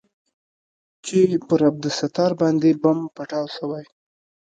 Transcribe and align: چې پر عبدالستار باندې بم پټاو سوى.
چې 1.05 1.17
پر 1.47 1.59
عبدالستار 1.69 2.31
باندې 2.41 2.69
بم 2.81 2.99
پټاو 3.15 3.47
سوى. 3.57 3.83